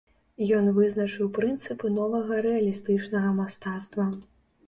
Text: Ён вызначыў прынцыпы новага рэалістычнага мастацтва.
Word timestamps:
Ён 0.59 0.69
вызначыў 0.77 1.27
прынцыпы 1.35 1.91
новага 1.99 2.39
рэалістычнага 2.47 3.35
мастацтва. 3.41 4.09